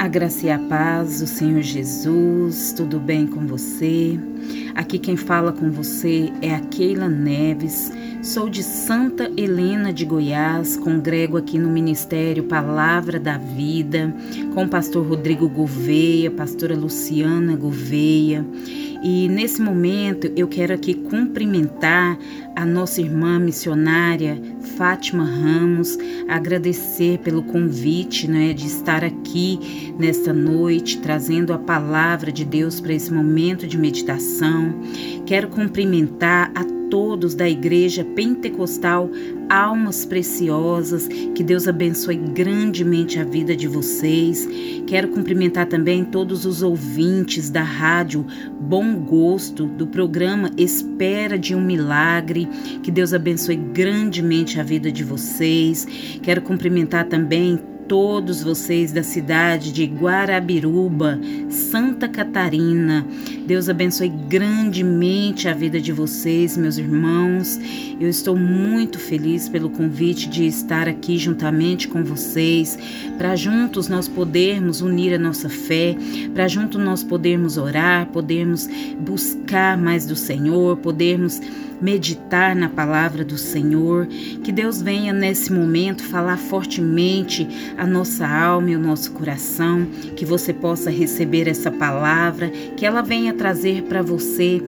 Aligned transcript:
A 0.00 0.08
graça 0.08 0.46
e 0.46 0.50
a 0.50 0.58
paz 0.58 1.20
do 1.20 1.26
Senhor 1.26 1.60
Jesus, 1.60 2.72
tudo 2.72 2.98
bem 2.98 3.26
com 3.26 3.46
você? 3.46 4.18
Aqui 4.74 4.98
quem 4.98 5.16
fala 5.16 5.52
com 5.52 5.70
você 5.70 6.30
é 6.40 6.54
a 6.54 6.60
Keila 6.60 7.08
Neves, 7.08 7.92
sou 8.22 8.48
de 8.48 8.62
Santa 8.62 9.30
Helena 9.36 9.92
de 9.92 10.04
Goiás, 10.04 10.76
congrego 10.76 11.36
aqui 11.36 11.58
no 11.58 11.68
Ministério 11.68 12.44
Palavra 12.44 13.18
da 13.18 13.36
Vida, 13.36 14.14
com 14.54 14.64
o 14.64 14.68
pastor 14.68 15.06
Rodrigo 15.06 15.48
Gouveia, 15.48 16.30
pastora 16.30 16.76
Luciana 16.76 17.56
Gouveia. 17.56 18.44
E 19.02 19.28
nesse 19.28 19.62
momento 19.62 20.30
eu 20.36 20.46
quero 20.46 20.74
aqui 20.74 20.92
cumprimentar 20.92 22.18
a 22.54 22.66
nossa 22.66 23.00
irmã 23.00 23.38
missionária 23.38 24.40
Fátima 24.76 25.24
Ramos, 25.24 25.98
agradecer 26.28 27.18
pelo 27.18 27.42
convite 27.42 28.28
né, 28.28 28.52
de 28.52 28.66
estar 28.66 29.02
aqui 29.02 29.94
nesta 29.98 30.32
noite, 30.32 30.98
trazendo 30.98 31.52
a 31.52 31.58
palavra 31.58 32.30
de 32.30 32.44
Deus 32.44 32.80
para 32.80 32.92
esse 32.92 33.12
momento 33.12 33.66
de 33.66 33.78
meditação. 33.78 34.29
Quero 35.26 35.48
cumprimentar 35.48 36.50
a 36.54 36.64
todos 36.90 37.34
da 37.34 37.48
Igreja 37.48 38.04
Pentecostal 38.04 39.08
Almas 39.48 40.04
Preciosas. 40.04 41.08
Que 41.34 41.42
Deus 41.42 41.68
abençoe 41.68 42.16
grandemente 42.16 43.18
a 43.18 43.24
vida 43.24 43.56
de 43.56 43.68
vocês. 43.68 44.46
Quero 44.86 45.08
cumprimentar 45.08 45.66
também 45.66 46.04
todos 46.04 46.44
os 46.44 46.62
ouvintes 46.62 47.48
da 47.48 47.62
rádio 47.62 48.26
Bom 48.60 48.96
Gosto, 48.96 49.66
do 49.66 49.86
programa 49.86 50.50
Espera 50.56 51.38
de 51.38 51.54
um 51.54 51.60
Milagre. 51.60 52.48
Que 52.82 52.90
Deus 52.90 53.14
abençoe 53.14 53.56
grandemente 53.56 54.58
a 54.60 54.64
vida 54.64 54.90
de 54.90 55.04
vocês. 55.04 55.86
Quero 56.22 56.42
cumprimentar 56.42 57.06
também 57.06 57.58
todos 57.90 58.40
vocês 58.44 58.92
da 58.92 59.02
cidade 59.02 59.72
de 59.72 59.84
Guarabiruba, 59.84 61.18
Santa 61.48 62.08
Catarina. 62.08 63.04
Deus 63.50 63.68
abençoe 63.68 64.08
grandemente 64.08 65.48
a 65.48 65.52
vida 65.52 65.80
de 65.80 65.90
vocês, 65.90 66.56
meus 66.56 66.78
irmãos. 66.78 67.58
Eu 67.98 68.08
estou 68.08 68.36
muito 68.36 68.96
feliz 68.96 69.48
pelo 69.48 69.68
convite 69.68 70.28
de 70.28 70.46
estar 70.46 70.86
aqui 70.86 71.18
juntamente 71.18 71.88
com 71.88 72.04
vocês, 72.04 72.78
para 73.18 73.34
juntos 73.34 73.88
nós 73.88 74.06
podermos 74.06 74.82
unir 74.82 75.12
a 75.14 75.18
nossa 75.18 75.48
fé, 75.48 75.96
para 76.32 76.46
juntos 76.46 76.80
nós 76.80 77.02
podermos 77.02 77.56
orar, 77.56 78.06
podermos 78.10 78.68
buscar 79.00 79.76
mais 79.76 80.06
do 80.06 80.14
Senhor, 80.14 80.76
podermos 80.76 81.40
meditar 81.80 82.54
na 82.54 82.68
palavra 82.68 83.24
do 83.24 83.38
Senhor. 83.38 84.06
Que 84.44 84.52
Deus 84.52 84.82
venha 84.82 85.12
nesse 85.12 85.52
momento 85.52 86.02
falar 86.04 86.36
fortemente 86.36 87.48
a 87.76 87.86
nossa 87.86 88.26
alma 88.26 88.70
e 88.70 88.76
o 88.76 88.80
nosso 88.80 89.12
coração, 89.12 89.86
que 90.14 90.24
você 90.24 90.52
possa 90.52 90.90
receber 90.90 91.48
essa 91.48 91.70
palavra, 91.70 92.50
que 92.76 92.84
ela 92.84 93.02
venha 93.02 93.32
trazer 93.40 93.84
para 93.84 94.02
você 94.02 94.62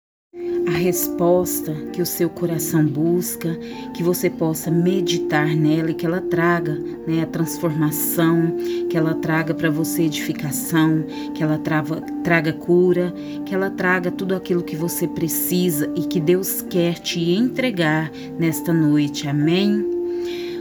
a 0.64 0.70
resposta 0.70 1.74
que 1.92 2.00
o 2.00 2.06
seu 2.06 2.30
coração 2.30 2.86
busca, 2.86 3.52
que 3.92 4.00
você 4.00 4.30
possa 4.30 4.70
meditar 4.70 5.56
nela 5.56 5.90
e 5.90 5.94
que 5.94 6.06
ela 6.06 6.20
traga 6.20 6.74
né, 7.04 7.22
a 7.22 7.27
transformação, 7.27 8.56
que 8.88 8.96
ela 8.96 9.12
traga 9.14 9.52
para 9.54 9.68
você 9.68 10.04
edificação, 10.04 11.04
que 11.34 11.42
ela 11.42 11.58
trava, 11.58 12.00
traga 12.22 12.52
cura, 12.52 13.12
que 13.44 13.52
ela 13.52 13.70
traga 13.70 14.08
tudo 14.08 14.36
aquilo 14.36 14.62
que 14.62 14.77
você 14.77 15.08
precisa 15.08 15.92
e 15.96 16.02
que 16.02 16.20
Deus 16.20 16.62
quer 16.62 17.00
te 17.00 17.32
entregar 17.32 18.08
nesta 18.38 18.72
noite. 18.72 19.27
Amém? 19.27 19.99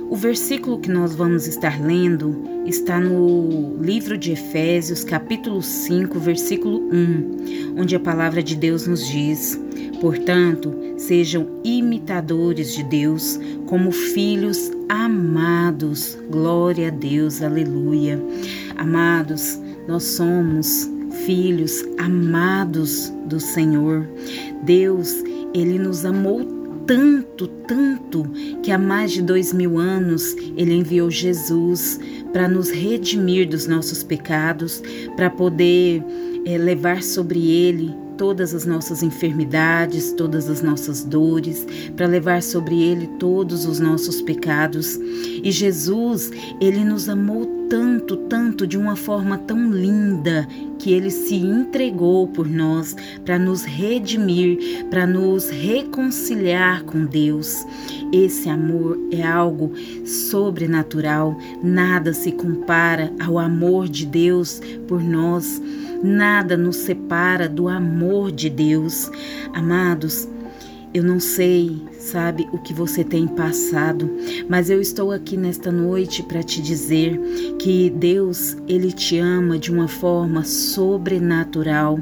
O 0.10 0.16
versículo 0.16 0.80
que 0.80 0.90
nós 0.90 1.14
vamos 1.14 1.46
estar 1.46 1.80
lendo 1.80 2.36
está 2.66 3.00
no 3.00 3.78
livro 3.80 4.18
de 4.18 4.32
Efésios, 4.32 5.04
capítulo 5.04 5.62
5, 5.62 6.20
versículo 6.20 6.80
1, 6.92 7.76
onde 7.80 7.96
a 7.96 8.00
palavra 8.00 8.42
de 8.42 8.56
Deus 8.56 8.88
nos 8.88 9.08
diz: 9.08 9.62
Portanto, 10.02 10.74
sejam 10.98 11.48
imitadores 11.64 12.74
de 12.74 12.84
Deus 12.86 13.40
como 13.68 13.92
filhos 13.92 14.72
amados. 14.90 16.18
Glória 16.32 16.88
a 16.88 16.92
Deus, 16.92 17.44
aleluia. 17.44 18.20
Amados, 18.78 19.60
nós 19.88 20.06
somos 20.06 20.90
filhos 21.24 21.86
amados 22.00 23.14
do 23.28 23.40
Senhor. 23.40 24.08
Deus, 24.64 25.24
ele 25.54 25.78
nos 25.78 26.04
amou 26.04 26.59
tanto, 26.90 27.46
tanto, 27.68 28.24
que 28.64 28.72
há 28.72 28.78
mais 28.80 29.12
de 29.12 29.22
dois 29.22 29.54
mil 29.54 29.78
anos 29.78 30.36
ele 30.58 30.74
enviou 30.74 31.12
Jesus 31.12 32.00
para 32.34 32.48
nos 32.48 32.72
redimir 32.72 33.48
dos 33.48 33.68
nossos 33.68 34.02
pecados, 34.02 34.82
para 35.16 35.30
poder 35.30 36.04
é, 36.48 36.58
levar 36.58 37.04
sobre 37.04 37.48
ele 37.48 37.96
todas 38.20 38.54
as 38.54 38.66
nossas 38.66 39.02
enfermidades, 39.02 40.12
todas 40.12 40.50
as 40.50 40.62
nossas 40.62 41.06
dores, 41.06 41.66
para 41.96 42.06
levar 42.06 42.44
sobre 42.44 42.84
ele 42.84 43.08
todos 43.18 43.66
os 43.66 43.80
nossos 43.80 44.22
pecados. 44.22 45.00
E 45.42 45.50
Jesus, 45.50 46.30
ele 46.60 46.84
nos 46.84 47.08
amou 47.08 47.46
tanto, 47.70 48.18
tanto, 48.18 48.68
de 48.68 48.78
uma 48.78 48.98
forma 48.98 49.38
tão 49.38 49.72
linda, 49.72 50.46
que 50.80 50.92
ele 50.92 51.10
se 51.10 51.36
entregou 51.36 52.28
por 52.28 52.48
nós 52.48 52.96
para 53.24 53.40
nos 53.40 53.64
redimir, 53.64 54.86
para 54.90 55.08
nos 55.08 55.50
reconciliar 55.50 56.84
com 56.84 57.06
Deus. 57.06 57.66
Esse 58.12 58.50
amor 58.50 58.98
é 59.12 59.22
algo 59.22 59.72
sobrenatural, 60.04 61.38
nada 61.62 62.12
se 62.12 62.32
compara 62.32 63.14
ao 63.20 63.38
amor 63.38 63.88
de 63.88 64.06
Deus 64.06 64.60
por 64.88 65.04
nós. 65.04 65.62
Nada 66.02 66.56
nos 66.58 66.78
separa 66.78 67.48
do 67.48 67.68
amor 67.68 68.32
de 68.32 68.50
Deus. 68.50 69.12
Amados, 69.54 70.28
eu 70.94 71.04
não 71.04 71.20
sei, 71.20 71.80
sabe, 72.00 72.48
o 72.52 72.58
que 72.58 72.74
você 72.74 73.04
tem 73.04 73.28
passado, 73.28 74.10
mas 74.48 74.70
eu 74.70 74.82
estou 74.82 75.12
aqui 75.12 75.36
nesta 75.36 75.72
noite 75.72 76.24
para 76.24 76.42
te 76.42 76.62
dizer 76.62 77.20
que 77.60 77.90
Deus, 77.90 78.56
ele 78.68 78.92
te 78.92 79.18
ama 79.18 79.60
de 79.60 79.72
uma 79.72 79.88
forma 79.88 80.44
sobrenatural. 80.44 82.00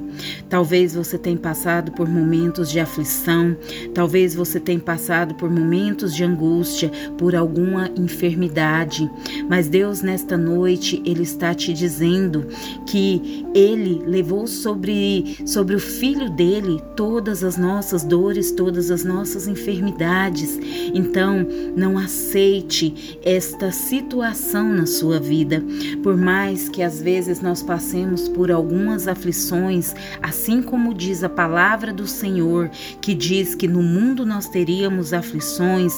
Talvez 0.47 0.93
você 0.93 1.17
tenha 1.17 1.37
passado 1.37 1.91
por 1.91 2.07
momentos 2.07 2.69
de 2.69 2.79
aflição, 2.79 3.57
talvez 3.93 4.35
você 4.35 4.59
tenha 4.59 4.79
passado 4.79 5.33
por 5.33 5.49
momentos 5.49 6.13
de 6.13 6.23
angústia, 6.23 6.91
por 7.17 7.35
alguma 7.35 7.89
enfermidade, 7.97 9.09
mas 9.49 9.67
Deus 9.67 10.01
nesta 10.01 10.37
noite 10.37 11.01
ele 11.05 11.23
está 11.23 11.53
te 11.55 11.73
dizendo 11.73 12.45
que 12.85 13.45
ele 13.55 14.03
levou 14.05 14.45
sobre 14.45 15.37
sobre 15.45 15.75
o 15.75 15.79
filho 15.79 16.29
dele 16.29 16.79
todas 16.95 17.43
as 17.43 17.57
nossas 17.57 18.03
dores, 18.03 18.51
todas 18.51 18.91
as 18.91 19.03
nossas 19.03 19.47
enfermidades. 19.47 19.86
Então, 20.93 21.45
não 21.75 21.97
aceite 21.97 23.19
esta 23.23 23.71
situação 23.71 24.73
na 24.73 24.85
sua 24.85 25.19
vida. 25.19 25.63
Por 26.03 26.17
mais 26.17 26.69
que 26.69 26.81
às 26.81 27.01
vezes 27.01 27.41
nós 27.41 27.61
passemos 27.61 28.27
por 28.29 28.51
algumas 28.51 29.07
aflições, 29.07 29.93
assim 30.21 30.61
como 30.61 30.93
diz 30.93 31.23
a 31.23 31.29
palavra 31.29 31.93
do 31.93 32.07
Senhor, 32.07 32.69
que 33.01 33.13
diz 33.13 33.55
que 33.55 33.67
no 33.67 33.83
mundo 33.83 34.25
nós 34.25 34.47
teríamos 34.47 35.13
aflições, 35.13 35.93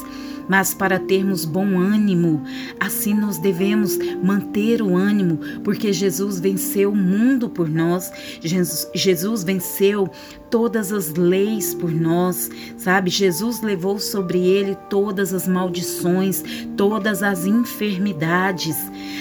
mas 0.49 0.73
para 0.73 0.99
termos 0.99 1.45
bom 1.45 1.77
ânimo, 1.77 2.41
assim 2.79 3.13
nós 3.13 3.37
devemos 3.37 3.97
manter 4.23 4.81
o 4.81 4.97
ânimo, 4.97 5.39
porque 5.63 5.93
Jesus 5.93 6.39
venceu 6.39 6.91
o 6.91 6.95
mundo 6.95 7.47
por 7.47 7.69
nós, 7.69 8.11
Jesus, 8.41 9.43
venceu 9.43 10.09
todas 10.49 10.91
as 10.91 11.13
leis 11.13 11.75
por 11.75 11.91
nós, 11.91 12.49
sabe? 12.75 13.11
Jesus 13.11 13.61
levou 13.61 13.99
sobre 13.99 14.39
ele 14.39 14.75
todas 14.89 15.33
as 15.33 15.47
maldições, 15.47 16.43
todas 16.75 17.21
as 17.21 17.45
enfermidades. 17.45 18.75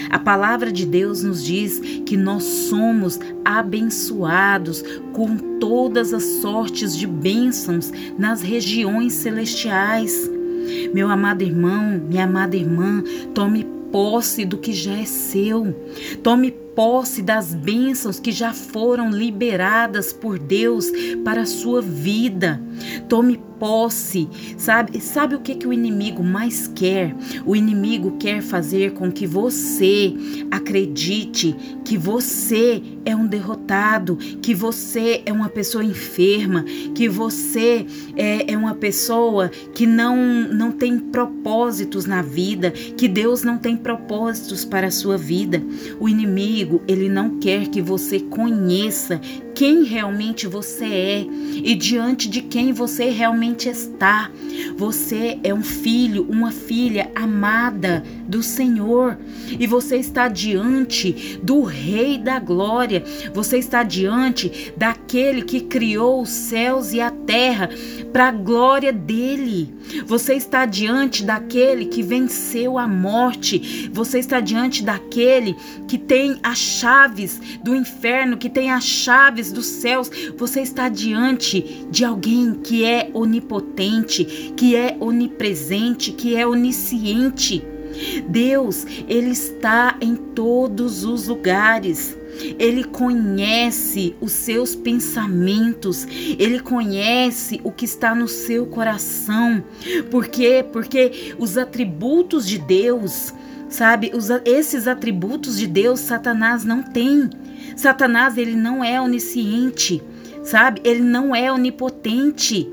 A 0.09 0.17
palavra 0.17 0.71
de 0.71 0.85
Deus 0.85 1.21
nos 1.21 1.43
diz 1.43 1.79
que 2.05 2.17
nós 2.17 2.43
somos 2.43 3.19
abençoados 3.45 4.83
com 5.13 5.37
todas 5.59 6.13
as 6.13 6.23
sortes 6.41 6.97
de 6.97 7.05
bênçãos 7.05 7.91
nas 8.17 8.41
regiões 8.41 9.13
celestiais. 9.13 10.38
Meu 10.93 11.09
amado 11.09 11.41
irmão, 11.43 12.01
minha 12.09 12.23
amada 12.23 12.55
irmã, 12.55 13.03
tome 13.33 13.65
posse 13.91 14.45
do 14.45 14.57
que 14.57 14.73
já 14.73 14.97
é 14.97 15.05
seu. 15.05 15.75
Tome 16.23 16.51
posse 16.51 17.21
das 17.21 17.53
bênçãos 17.53 18.19
que 18.19 18.31
já 18.31 18.53
foram 18.53 19.09
liberadas 19.09 20.13
por 20.13 20.39
Deus 20.39 20.89
para 21.23 21.41
a 21.41 21.45
sua 21.45 21.81
vida. 21.81 22.61
Tome 23.07 23.39
posse, 23.59 24.27
sabe? 24.57 24.99
Sabe 25.01 25.35
o 25.35 25.39
que 25.39 25.55
que 25.55 25.67
o 25.67 25.73
inimigo 25.73 26.23
mais 26.23 26.67
quer? 26.67 27.15
O 27.45 27.55
inimigo 27.55 28.15
quer 28.17 28.41
fazer 28.41 28.93
com 28.93 29.11
que 29.11 29.27
você 29.27 30.13
acredite 30.49 31.55
que 31.83 31.97
você 31.97 32.81
é 33.05 33.15
um 33.15 33.27
derrotado, 33.27 34.15
que 34.41 34.53
você 34.53 35.21
é 35.25 35.33
uma 35.33 35.49
pessoa 35.49 35.83
enferma, 35.83 36.63
que 36.95 37.09
você 37.09 37.85
é, 38.15 38.53
é 38.53 38.57
uma 38.57 38.75
pessoa 38.75 39.49
que 39.73 39.85
não 39.85 40.17
não 40.49 40.71
tem 40.71 40.97
propósitos 40.97 42.05
na 42.05 42.21
vida, 42.21 42.71
que 42.71 43.07
Deus 43.07 43.43
não 43.43 43.57
tem 43.57 43.75
propósitos 43.75 44.63
para 44.63 44.87
a 44.87 44.91
sua 44.91 45.17
vida. 45.17 45.61
O 45.99 46.07
inimigo, 46.07 46.81
ele 46.87 47.09
não 47.09 47.39
quer 47.39 47.67
que 47.67 47.81
você 47.81 48.19
conheça 48.19 49.19
quem 49.59 49.83
realmente 49.83 50.47
você 50.47 50.85
é 50.85 51.27
e 51.65 51.75
diante 51.75 52.29
de 52.29 52.41
quem 52.41 52.71
você 52.71 53.09
realmente 53.09 53.67
está. 53.67 54.31
Você 54.77 55.37
é 55.43 55.53
um 55.53 55.61
filho, 55.61 56.25
uma 56.29 56.49
filha 56.49 57.11
amada 57.13 58.01
do 58.25 58.41
Senhor 58.41 59.17
e 59.59 59.67
você 59.67 59.97
está 59.97 60.29
diante 60.29 61.41
do 61.43 61.63
Rei 61.63 62.17
da 62.17 62.39
Glória. 62.39 63.03
Você 63.33 63.57
está 63.57 63.83
diante 63.83 64.71
daquele 64.77 65.41
que 65.41 65.59
criou 65.59 66.21
os 66.21 66.29
céus 66.29 66.93
e 66.93 67.01
a 67.01 67.11
terra 67.11 67.69
para 68.13 68.29
a 68.29 68.31
glória 68.31 68.93
dele. 68.93 69.73
Você 70.05 70.35
está 70.35 70.65
diante 70.65 71.23
daquele 71.23 71.85
que 71.85 72.01
venceu 72.01 72.77
a 72.77 72.87
morte. 72.87 73.89
Você 73.91 74.19
está 74.19 74.39
diante 74.39 74.83
daquele 74.83 75.55
que 75.87 75.97
tem 75.97 76.39
as 76.43 76.57
chaves 76.57 77.41
do 77.63 77.75
inferno, 77.75 78.37
que 78.37 78.49
tem 78.49 78.71
as 78.71 78.85
chaves 78.85 79.48
dos 79.51 79.65
céus. 79.65 80.09
Você 80.37 80.61
está 80.61 80.89
diante 80.89 81.85
de 81.89 82.03
alguém 82.05 82.53
que 82.53 82.83
é 82.85 83.09
onipotente, 83.13 84.53
que 84.55 84.75
é 84.75 84.95
onipresente, 84.99 86.11
que 86.11 86.35
é 86.35 86.45
onisciente. 86.45 87.63
Deus, 88.27 88.85
ele 89.07 89.31
está 89.31 89.97
em 90.01 90.15
todos 90.15 91.03
os 91.03 91.27
lugares. 91.27 92.17
Ele 92.57 92.85
conhece 92.85 94.15
os 94.21 94.31
seus 94.31 94.73
pensamentos, 94.73 96.07
ele 96.37 96.59
conhece 96.59 97.59
o 97.63 97.71
que 97.71 97.83
está 97.83 98.15
no 98.15 98.29
seu 98.29 98.65
coração. 98.65 99.61
Por 100.09 100.27
quê? 100.27 100.65
Porque 100.71 101.33
os 101.37 101.57
atributos 101.57 102.47
de 102.47 102.57
Deus, 102.57 103.33
sabe, 103.69 104.11
os, 104.13 104.29
esses 104.45 104.87
atributos 104.87 105.57
de 105.57 105.67
Deus, 105.67 105.99
Satanás 105.99 106.63
não 106.65 106.83
tem. 106.83 107.29
Satanás, 107.75 108.37
ele 108.37 108.55
não 108.55 108.83
é 108.83 108.99
onisciente, 108.99 110.01
sabe? 110.43 110.81
Ele 110.83 111.01
não 111.01 111.35
é 111.35 111.51
onipotente. 111.51 112.67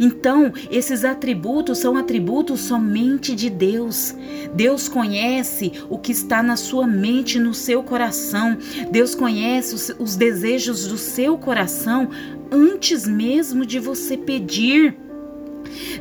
Então, 0.00 0.52
esses 0.70 1.04
atributos 1.04 1.78
são 1.78 1.96
atributos 1.96 2.60
somente 2.60 3.34
de 3.34 3.50
Deus. 3.50 4.14
Deus 4.54 4.88
conhece 4.88 5.72
o 5.90 5.98
que 5.98 6.12
está 6.12 6.42
na 6.42 6.56
sua 6.56 6.86
mente, 6.86 7.38
no 7.38 7.52
seu 7.52 7.82
coração. 7.82 8.56
Deus 8.90 9.14
conhece 9.14 9.74
os, 9.74 9.94
os 9.98 10.16
desejos 10.16 10.86
do 10.86 10.96
seu 10.96 11.36
coração 11.36 12.08
antes 12.50 13.06
mesmo 13.06 13.66
de 13.66 13.78
você 13.78 14.16
pedir. 14.16 14.96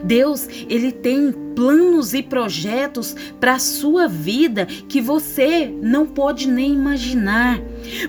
Deus, 0.04 0.48
ele 0.70 0.92
tem 0.92 1.32
planos 1.56 2.14
e 2.14 2.22
projetos 2.22 3.16
para 3.40 3.54
a 3.54 3.60
sua 3.60 4.08
vida 4.08 4.66
que 4.66 5.00
você 5.02 5.74
não 5.82 6.06
pode 6.06 6.48
nem 6.48 6.74
imaginar. 6.74 7.60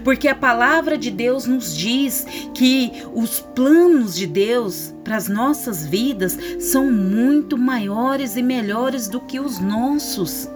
Porque 0.02 0.28
a 0.28 0.34
palavra 0.34 0.98
de 0.98 1.10
Deus 1.10 1.46
nos 1.46 1.76
diz 1.76 2.26
que 2.54 2.92
os 3.14 3.40
planos 3.54 4.16
de 4.16 4.26
Deus 4.26 4.94
para 5.04 5.16
as 5.16 5.28
nossas 5.28 5.86
vidas 5.86 6.36
são 6.58 6.90
muito 6.90 7.56
maiores 7.56 8.36
e 8.36 8.42
melhores 8.42 9.08
do 9.08 9.20
que 9.20 9.38
os 9.38 9.60
nossos. 9.60 10.48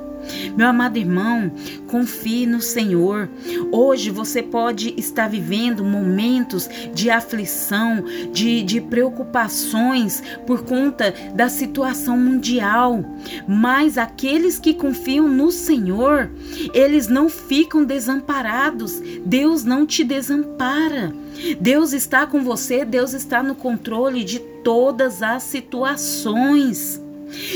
Meu 0.57 0.67
amado 0.67 0.99
irmão, 0.99 1.51
confie 1.87 2.47
no 2.47 2.61
Senhor. 2.61 3.29
Hoje 3.71 4.11
você 4.11 4.43
pode 4.43 4.95
estar 4.97 5.29
vivendo 5.29 5.85
momentos 5.85 6.69
de 6.95 7.11
aflição, 7.11 8.05
de, 8.33 8.63
de 8.63 8.81
preocupações 8.81 10.23
por 10.47 10.65
conta 10.65 11.15
da 11.35 11.49
situação 11.49 12.17
mundial, 12.17 13.05
mas 13.47 13.99
aqueles 13.99 14.59
que 14.59 14.75
confiam 14.75 15.29
no 15.29 15.51
Senhor, 15.51 16.31
eles 16.75 17.09
não 17.09 17.29
ficam 17.29 17.85
desamparados. 17.85 19.01
Deus 19.25 19.65
não 19.65 19.87
te 19.87 20.05
desampara. 20.05 21.13
Deus 21.61 21.93
está 21.93 22.27
com 22.27 22.43
você, 22.43 22.85
Deus 22.85 23.13
está 23.13 23.43
no 23.43 23.55
controle 23.55 24.25
de 24.25 24.39
todas 24.39 25.23
as 25.23 25.43
situações. 25.43 27.00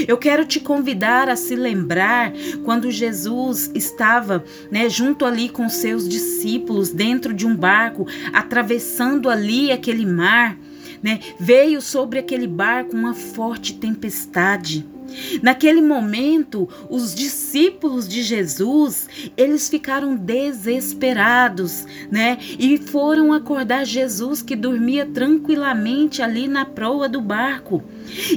Eu 0.06 0.16
quero 0.16 0.44
te 0.44 0.60
convidar 0.60 1.28
a 1.28 1.36
se 1.36 1.54
lembrar 1.54 2.32
quando 2.64 2.90
Jesus 2.90 3.70
estava, 3.74 4.44
né, 4.70 4.88
junto 4.88 5.24
ali 5.24 5.48
com 5.48 5.68
seus 5.68 6.08
discípulos 6.08 6.90
dentro 6.90 7.32
de 7.32 7.46
um 7.46 7.54
barco, 7.54 8.06
atravessando 8.32 9.28
ali 9.28 9.72
aquele 9.72 10.06
mar, 10.06 10.58
né? 11.02 11.20
Veio 11.38 11.82
sobre 11.82 12.18
aquele 12.18 12.46
barco 12.46 12.96
uma 12.96 13.14
forte 13.14 13.74
tempestade. 13.74 14.86
Naquele 15.42 15.80
momento, 15.80 16.68
os 16.88 17.14
discípulos 17.14 18.08
de 18.08 18.22
Jesus, 18.22 19.08
eles 19.36 19.68
ficaram 19.68 20.16
desesperados, 20.16 21.86
né? 22.10 22.38
E 22.58 22.78
foram 22.78 23.32
acordar 23.32 23.84
Jesus 23.84 24.42
que 24.42 24.56
dormia 24.56 25.06
tranquilamente 25.06 26.22
ali 26.22 26.48
na 26.48 26.64
proa 26.64 27.08
do 27.08 27.20
barco. 27.20 27.82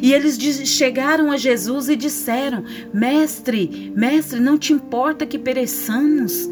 E 0.02 0.14
eles 0.14 0.38
chegaram 0.68 1.32
a 1.32 1.38
Jesus 1.38 1.90
e 1.90 1.96
disseram: 1.96 2.64
Mestre, 2.94 3.92
mestre, 3.96 4.40
não 4.40 4.58
te 4.58 4.74
importa 4.74 5.26
que 5.26 5.38
pereçamos? 5.38 6.50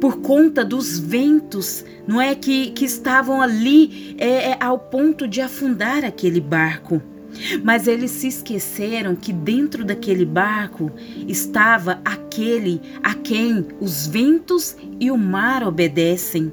Por 0.00 0.18
conta 0.18 0.64
dos 0.64 0.98
ventos, 0.98 1.84
não 2.06 2.20
é 2.20 2.34
que, 2.34 2.70
que 2.72 2.84
estavam 2.84 3.40
ali 3.40 4.14
é, 4.18 4.50
é, 4.50 4.56
ao 4.60 4.78
ponto 4.78 5.26
de 5.26 5.40
afundar 5.40 6.04
aquele 6.04 6.40
barco. 6.40 7.00
Mas 7.62 7.86
eles 7.86 8.10
se 8.10 8.28
esqueceram 8.28 9.14
que 9.16 9.32
dentro 9.32 9.84
daquele 9.84 10.24
barco 10.24 10.90
estava 11.28 12.00
aquele 12.04 12.80
a 13.02 13.14
quem 13.14 13.66
os 13.80 14.06
ventos 14.06 14.76
e 15.00 15.10
o 15.10 15.16
mar 15.16 15.62
obedecem. 15.62 16.52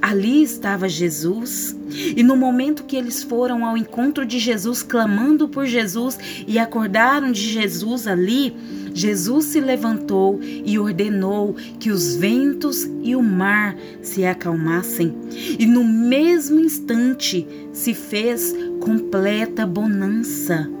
Ali 0.00 0.42
estava 0.42 0.88
Jesus, 0.88 1.76
e 2.16 2.22
no 2.22 2.36
momento 2.36 2.84
que 2.84 2.96
eles 2.96 3.22
foram 3.22 3.64
ao 3.64 3.76
encontro 3.76 4.24
de 4.26 4.38
Jesus, 4.38 4.82
clamando 4.82 5.48
por 5.48 5.66
Jesus 5.66 6.18
e 6.46 6.58
acordaram 6.58 7.32
de 7.32 7.40
Jesus 7.40 8.06
ali, 8.06 8.54
Jesus 8.94 9.46
se 9.46 9.60
levantou 9.60 10.40
e 10.42 10.78
ordenou 10.78 11.54
que 11.78 11.90
os 11.90 12.16
ventos 12.16 12.88
e 13.02 13.14
o 13.14 13.22
mar 13.22 13.76
se 14.02 14.24
acalmassem, 14.24 15.14
e 15.58 15.66
no 15.66 15.84
mesmo 15.84 16.58
instante 16.58 17.46
se 17.72 17.94
fez 17.94 18.54
completa 18.80 19.66
bonança. 19.66 20.77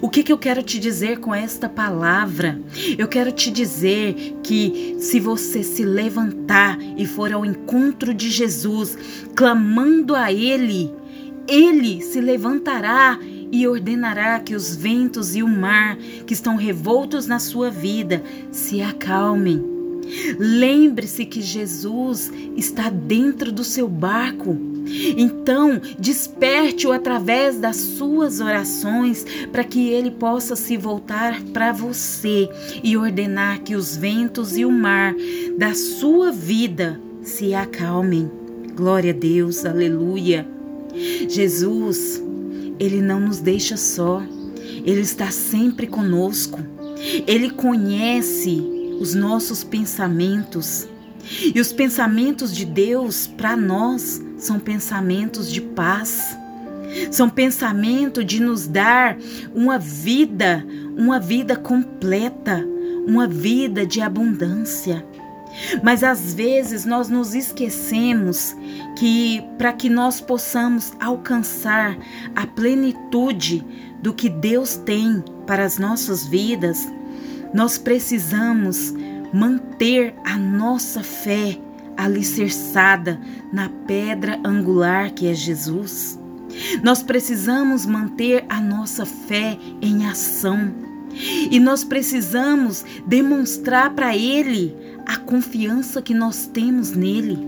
O 0.00 0.08
que, 0.08 0.22
que 0.22 0.32
eu 0.32 0.38
quero 0.38 0.62
te 0.62 0.78
dizer 0.78 1.18
com 1.18 1.34
esta 1.34 1.68
palavra? 1.68 2.60
Eu 2.96 3.08
quero 3.08 3.32
te 3.32 3.50
dizer 3.50 4.36
que 4.42 4.96
se 4.98 5.18
você 5.18 5.62
se 5.62 5.84
levantar 5.84 6.78
e 6.96 7.06
for 7.06 7.32
ao 7.32 7.44
encontro 7.44 8.14
de 8.14 8.30
Jesus, 8.30 8.96
clamando 9.34 10.14
a 10.14 10.32
Ele, 10.32 10.92
Ele 11.48 12.00
se 12.02 12.20
levantará 12.20 13.18
e 13.50 13.66
ordenará 13.68 14.40
que 14.40 14.54
os 14.54 14.74
ventos 14.74 15.36
e 15.36 15.42
o 15.42 15.48
mar 15.48 15.96
que 16.26 16.34
estão 16.34 16.56
revoltos 16.56 17.26
na 17.26 17.38
sua 17.38 17.70
vida 17.70 18.22
se 18.50 18.80
acalmem. 18.82 19.62
Lembre-se 20.38 21.24
que 21.24 21.40
Jesus 21.40 22.32
está 22.56 22.90
dentro 22.90 23.52
do 23.52 23.64
seu 23.64 23.88
barco. 23.88 24.73
Então, 25.16 25.80
desperte-o 25.98 26.92
através 26.92 27.58
das 27.58 27.76
suas 27.76 28.40
orações 28.40 29.24
para 29.50 29.64
que 29.64 29.88
ele 29.88 30.10
possa 30.10 30.54
se 30.56 30.76
voltar 30.76 31.42
para 31.52 31.72
você 31.72 32.48
e 32.82 32.96
ordenar 32.96 33.62
que 33.62 33.74
os 33.74 33.96
ventos 33.96 34.56
e 34.56 34.64
o 34.64 34.70
mar 34.70 35.14
da 35.56 35.74
sua 35.74 36.30
vida 36.30 37.00
se 37.22 37.54
acalmem. 37.54 38.30
Glória 38.74 39.12
a 39.12 39.16
Deus, 39.16 39.64
aleluia. 39.64 40.46
Jesus, 41.28 42.22
ele 42.78 43.00
não 43.00 43.20
nos 43.20 43.40
deixa 43.40 43.76
só, 43.76 44.22
ele 44.84 45.00
está 45.00 45.30
sempre 45.30 45.86
conosco. 45.86 46.60
Ele 47.26 47.50
conhece 47.50 48.62
os 49.00 49.14
nossos 49.14 49.64
pensamentos. 49.64 50.88
E 51.54 51.58
os 51.58 51.72
pensamentos 51.72 52.54
de 52.54 52.64
Deus 52.64 53.26
para 53.26 53.56
nós 53.56 54.22
são 54.44 54.58
pensamentos 54.58 55.50
de 55.50 55.60
paz, 55.60 56.36
são 57.10 57.28
pensamentos 57.28 58.24
de 58.24 58.40
nos 58.40 58.66
dar 58.66 59.16
uma 59.54 59.78
vida, 59.78 60.64
uma 60.96 61.18
vida 61.18 61.56
completa, 61.56 62.64
uma 63.06 63.26
vida 63.26 63.86
de 63.86 64.00
abundância. 64.00 65.04
Mas 65.82 66.02
às 66.02 66.34
vezes 66.34 66.84
nós 66.84 67.08
nos 67.08 67.34
esquecemos 67.34 68.54
que 68.98 69.42
para 69.56 69.72
que 69.72 69.88
nós 69.88 70.20
possamos 70.20 70.92
alcançar 71.00 71.96
a 72.34 72.46
plenitude 72.46 73.64
do 74.02 74.12
que 74.12 74.28
Deus 74.28 74.76
tem 74.76 75.22
para 75.46 75.64
as 75.64 75.78
nossas 75.78 76.26
vidas, 76.26 76.86
nós 77.52 77.78
precisamos 77.78 78.92
manter 79.32 80.14
a 80.24 80.36
nossa 80.36 81.02
fé 81.02 81.58
alicerçada 81.96 83.20
na 83.52 83.68
pedra 83.86 84.38
angular 84.44 85.12
que 85.12 85.26
é 85.26 85.34
Jesus. 85.34 86.18
Nós 86.82 87.02
precisamos 87.02 87.84
manter 87.84 88.44
a 88.48 88.60
nossa 88.60 89.04
fé 89.04 89.58
em 89.82 90.06
ação. 90.06 90.72
E 91.50 91.60
nós 91.60 91.84
precisamos 91.84 92.84
demonstrar 93.06 93.90
para 93.94 94.16
Ele 94.16 94.76
a 95.06 95.16
confiança 95.16 96.02
que 96.02 96.14
nós 96.14 96.46
temos 96.46 96.90
nele. 96.92 97.38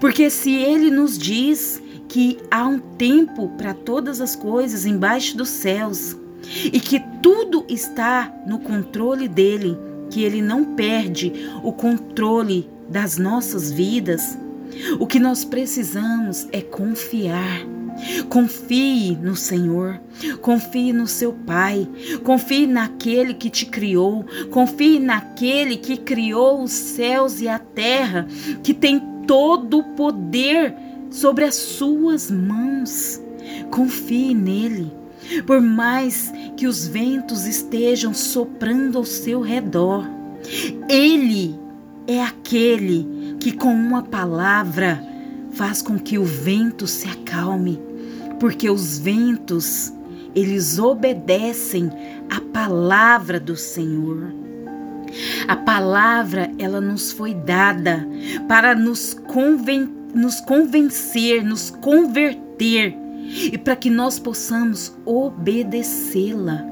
Porque 0.00 0.28
se 0.28 0.52
Ele 0.52 0.90
nos 0.90 1.16
diz 1.16 1.82
que 2.08 2.38
há 2.50 2.66
um 2.66 2.78
tempo 2.78 3.48
para 3.56 3.72
todas 3.72 4.20
as 4.20 4.34
coisas 4.34 4.84
embaixo 4.84 5.36
dos 5.36 5.48
céus 5.48 6.16
e 6.64 6.80
que 6.80 7.00
tudo 7.22 7.64
está 7.68 8.32
no 8.46 8.58
controle 8.58 9.28
dele, 9.28 9.78
que 10.10 10.24
ele 10.24 10.42
não 10.42 10.74
perde 10.74 11.32
o 11.62 11.72
controle 11.72 12.68
das 12.90 13.16
nossas 13.16 13.70
vidas, 13.70 14.36
o 14.98 15.06
que 15.06 15.20
nós 15.20 15.44
precisamos 15.44 16.48
é 16.52 16.60
confiar. 16.60 17.66
Confie 18.28 19.16
no 19.16 19.36
Senhor, 19.36 20.00
confie 20.40 20.92
no 20.92 21.06
seu 21.06 21.32
Pai, 21.32 21.86
confie 22.24 22.66
naquele 22.66 23.34
que 23.34 23.50
te 23.50 23.66
criou, 23.66 24.24
confie 24.50 24.98
naquele 24.98 25.76
que 25.76 25.98
criou 25.98 26.62
os 26.62 26.72
céus 26.72 27.40
e 27.40 27.48
a 27.48 27.58
terra, 27.58 28.26
que 28.62 28.72
tem 28.72 29.00
todo 29.26 29.78
o 29.78 29.84
poder 29.94 30.74
sobre 31.10 31.44
as 31.44 31.56
suas 31.56 32.30
mãos. 32.30 33.20
Confie 33.70 34.34
nele. 34.34 34.90
Por 35.46 35.60
mais 35.60 36.32
que 36.56 36.66
os 36.66 36.86
ventos 36.86 37.46
estejam 37.46 38.14
soprando 38.14 38.98
ao 38.98 39.04
seu 39.04 39.40
redor, 39.40 40.08
ele 40.88 41.59
é 42.10 42.24
aquele 42.24 43.06
que, 43.38 43.52
com 43.52 43.72
uma 43.72 44.02
palavra, 44.02 45.00
faz 45.52 45.80
com 45.80 45.96
que 45.96 46.18
o 46.18 46.24
vento 46.24 46.86
se 46.86 47.08
acalme, 47.08 47.80
porque 48.40 48.68
os 48.68 48.98
ventos, 48.98 49.92
eles 50.34 50.78
obedecem 50.78 51.88
à 52.28 52.40
palavra 52.40 53.38
do 53.38 53.56
Senhor. 53.56 54.34
A 55.46 55.54
palavra, 55.54 56.50
ela 56.58 56.80
nos 56.80 57.12
foi 57.12 57.32
dada 57.32 58.06
para 58.48 58.74
nos, 58.74 59.14
conven 59.14 59.88
nos 60.12 60.40
convencer, 60.40 61.44
nos 61.44 61.70
converter 61.70 62.96
e 63.28 63.56
para 63.56 63.76
que 63.76 63.88
nós 63.88 64.18
possamos 64.18 64.92
obedecê-la. 65.04 66.64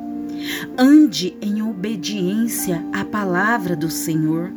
Ande 0.77 1.37
em 1.41 1.63
obediência 1.63 2.85
à 2.93 3.05
palavra 3.05 3.77
do 3.77 3.89
Senhor. 3.89 4.53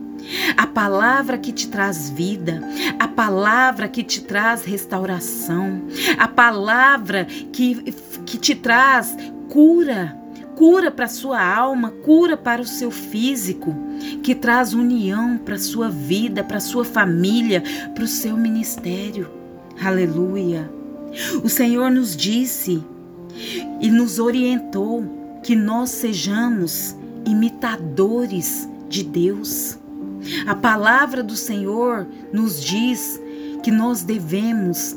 A 0.57 0.67
palavra 0.67 1.37
que 1.37 1.51
te 1.51 1.67
traz 1.67 2.09
vida, 2.09 2.61
a 2.99 3.07
palavra 3.07 3.87
que 3.87 4.03
te 4.03 4.21
traz 4.21 4.63
restauração, 4.63 5.81
a 6.17 6.27
palavra 6.27 7.25
que, 7.25 7.93
que 8.25 8.37
te 8.37 8.55
traz 8.55 9.15
cura, 9.49 10.17
cura 10.55 10.91
para 10.91 11.07
sua 11.07 11.43
alma, 11.43 11.91
cura 12.03 12.37
para 12.37 12.61
o 12.61 12.67
seu 12.67 12.91
físico, 12.91 13.75
que 14.21 14.35
traz 14.35 14.73
união 14.73 15.37
para 15.37 15.57
sua 15.57 15.89
vida, 15.89 16.43
para 16.43 16.59
sua 16.59 16.85
família, 16.85 17.63
para 17.93 18.03
o 18.03 18.07
seu 18.07 18.37
ministério. 18.37 19.29
Aleluia. 19.83 20.69
O 21.43 21.49
Senhor 21.49 21.89
nos 21.89 22.15
disse 22.15 22.83
e 23.81 23.89
nos 23.89 24.19
orientou 24.19 25.39
que 25.43 25.55
nós 25.55 25.89
sejamos 25.89 26.95
imitadores 27.25 28.69
de 28.87 29.03
Deus. 29.03 29.80
A 30.45 30.55
palavra 30.55 31.23
do 31.23 31.35
Senhor 31.35 32.07
nos 32.31 32.63
diz 32.63 33.19
que 33.63 33.71
nós 33.71 34.03
devemos 34.03 34.95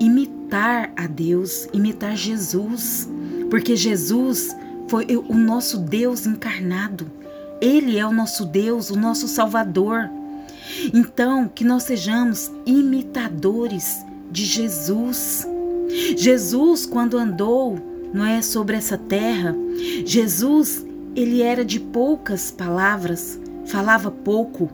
imitar 0.00 0.92
a 0.96 1.06
Deus, 1.06 1.68
imitar 1.72 2.16
Jesus, 2.16 3.08
porque 3.50 3.76
Jesus 3.76 4.54
foi 4.88 5.06
o 5.28 5.34
nosso 5.34 5.78
Deus 5.78 6.26
encarnado. 6.26 7.10
Ele 7.60 7.96
é 7.96 8.06
o 8.06 8.12
nosso 8.12 8.44
Deus, 8.44 8.90
o 8.90 8.96
nosso 8.96 9.28
Salvador. 9.28 10.10
Então, 10.92 11.48
que 11.48 11.64
nós 11.64 11.84
sejamos 11.84 12.50
imitadores 12.66 14.04
de 14.30 14.44
Jesus. 14.44 15.46
Jesus, 16.16 16.86
quando 16.86 17.16
andou, 17.16 17.78
não 18.12 18.24
é 18.24 18.42
sobre 18.42 18.76
essa 18.76 18.98
terra, 18.98 19.54
Jesus, 20.04 20.84
ele 21.14 21.42
era 21.42 21.64
de 21.64 21.78
poucas 21.78 22.50
palavras, 22.50 23.38
falava 23.66 24.10
pouco, 24.10 24.70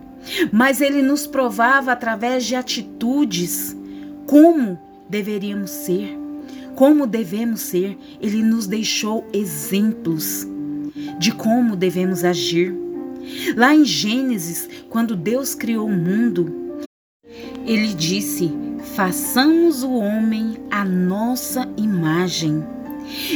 mas 0.52 0.80
ele 0.80 1.02
nos 1.02 1.26
provava 1.26 1.92
através 1.92 2.44
de 2.44 2.54
atitudes 2.54 3.76
como 4.26 4.78
deveríamos 5.08 5.70
ser, 5.70 6.18
como 6.74 7.06
devemos 7.06 7.60
ser. 7.60 7.96
Ele 8.20 8.42
nos 8.42 8.66
deixou 8.66 9.26
exemplos 9.32 10.46
de 11.18 11.32
como 11.32 11.76
devemos 11.76 12.24
agir. 12.24 12.74
Lá 13.56 13.74
em 13.74 13.84
Gênesis, 13.84 14.68
quando 14.88 15.16
Deus 15.16 15.54
criou 15.54 15.86
o 15.86 15.96
mundo, 15.96 16.82
ele 17.66 17.92
disse: 17.94 18.50
façamos 18.94 19.82
o 19.82 19.92
homem 19.92 20.56
a 20.70 20.84
nossa 20.84 21.68
imagem. 21.76 22.64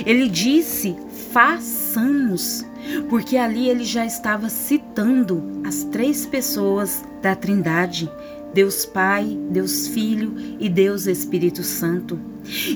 Ele 0.05 0.29
disse: 0.29 0.97
façamos, 1.33 2.65
porque 3.09 3.37
ali 3.37 3.69
ele 3.69 3.85
já 3.85 4.05
estava 4.05 4.49
citando 4.49 5.43
as 5.65 5.85
três 5.85 6.27
pessoas 6.27 7.05
da 7.21 7.35
Trindade: 7.35 8.11
Deus 8.55 8.85
Pai, 8.85 9.39
Deus 9.51 9.89
Filho 9.89 10.35
e 10.59 10.69
Deus 10.69 11.07
Espírito 11.07 11.63
Santo. 11.63 12.19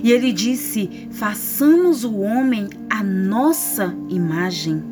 E 0.02 0.10
ele 0.12 0.32
disse: 0.32 1.08
façamos 1.10 2.04
o 2.04 2.18
homem 2.18 2.68
a 2.88 3.02
nossa 3.02 3.94
imagem. 4.08 4.82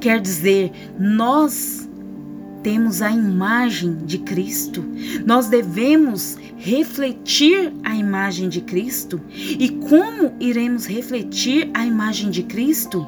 Quer 0.00 0.20
dizer, 0.20 0.70
nós 0.98 1.88
temos 2.62 3.02
a 3.02 3.10
imagem 3.10 3.96
de 4.04 4.18
Cristo. 4.18 4.84
Nós 5.24 5.48
devemos 5.48 6.36
refletir 6.56 7.72
a 7.84 7.94
imagem 7.94 8.48
de 8.48 8.60
Cristo. 8.60 9.20
E 9.30 9.68
como 9.68 10.34
iremos 10.40 10.86
refletir 10.86 11.70
a 11.74 11.86
imagem 11.86 12.30
de 12.30 12.42
Cristo? 12.42 13.06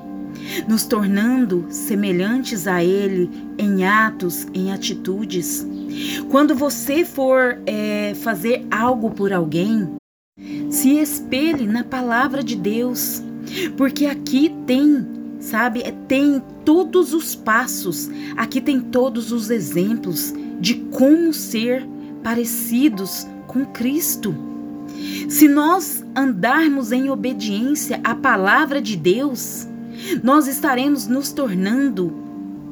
Nos 0.67 0.85
tornando 0.85 1.67
semelhantes 1.69 2.67
a 2.67 2.83
Ele 2.83 3.31
em 3.59 3.85
atos, 3.85 4.47
em 4.55 4.73
atitudes. 4.73 5.67
Quando 6.31 6.55
você 6.55 7.05
for 7.05 7.61
é, 7.67 8.15
fazer 8.23 8.67
algo 8.71 9.11
por 9.11 9.33
alguém, 9.33 9.97
se 10.71 10.99
espelhe 10.99 11.67
na 11.67 11.85
palavra 11.85 12.43
de 12.43 12.57
Deus, 12.57 13.23
porque 13.77 14.07
aqui 14.07 14.55
tem 14.67 15.19
sabe? 15.41 15.83
É, 15.83 15.93
tem 16.07 16.43
todos 16.65 17.13
os 17.15 17.35
passos, 17.35 18.11
aqui 18.37 18.61
tem 18.61 18.81
todos 18.81 19.33
os 19.33 19.51
exemplos 19.51 20.35
de 20.61 20.75
como 20.91 21.33
ser 21.33 21.87
parecidos 22.23 23.27
com 23.47 23.65
Cristo. 23.65 24.35
Se 25.29 25.49
nós 25.49 26.05
andarmos 26.17 26.93
em 26.93 27.09
obediência 27.11 28.01
à 28.03 28.15
palavra 28.15 28.81
de 28.83 28.97
Deus, 28.97 29.69
nós 30.23 30.47
estaremos 30.47 31.07
nos 31.07 31.33
tornando 31.33 32.13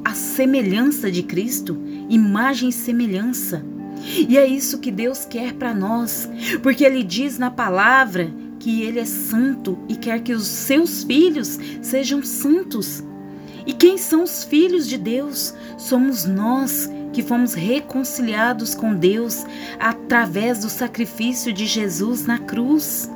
a 0.03 0.13
semelhança 0.13 1.11
de 1.11 1.23
Cristo, 1.23 1.77
imagem 2.09 2.69
e 2.69 2.73
semelhança. 2.73 3.65
E 4.15 4.37
é 4.37 4.45
isso 4.45 4.79
que 4.79 4.91
Deus 4.91 5.25
quer 5.25 5.53
para 5.53 5.73
nós, 5.73 6.29
porque 6.61 6.83
Ele 6.85 7.03
diz 7.03 7.37
na 7.37 7.51
palavra 7.51 8.31
que 8.59 8.81
Ele 8.81 8.99
é 8.99 9.05
santo 9.05 9.77
e 9.89 9.95
quer 9.95 10.21
que 10.21 10.33
os 10.33 10.47
seus 10.47 11.03
filhos 11.03 11.59
sejam 11.81 12.23
santos. 12.23 13.03
E 13.65 13.73
quem 13.73 13.97
são 13.97 14.23
os 14.23 14.43
filhos 14.45 14.87
de 14.87 14.97
Deus? 14.97 15.53
Somos 15.77 16.25
nós 16.25 16.89
que 17.11 17.23
fomos 17.23 17.53
reconciliados 17.53 18.75
com 18.75 18.93
Deus 18.93 19.43
através 19.79 20.59
do 20.59 20.69
sacrifício 20.69 21.51
de 21.51 21.65
Jesus 21.65 22.25
na 22.25 22.37
cruz. 22.37 23.11